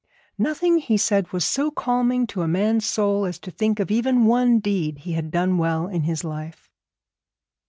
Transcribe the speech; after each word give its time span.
'Nothing,' 0.39 0.79
he 0.79 0.97
said, 0.97 1.31
'was 1.31 1.45
so 1.45 1.69
calming 1.69 2.25
to 2.25 2.41
a 2.41 2.47
man's 2.47 2.87
soul 2.87 3.23
as 3.23 3.37
to 3.37 3.51
think 3.51 3.79
of 3.79 3.91
even 3.91 4.25
one 4.25 4.57
deed 4.57 4.97
he 5.01 5.11
had 5.13 5.29
done 5.29 5.59
well 5.59 5.87
in 5.87 6.01
his 6.05 6.23
life.' 6.23 6.71